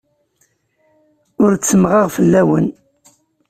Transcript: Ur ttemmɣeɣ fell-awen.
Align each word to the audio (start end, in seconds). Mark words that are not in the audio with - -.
Ur 1.43 1.51
ttemmɣeɣ 1.55 2.07
fell-awen. 2.15 2.67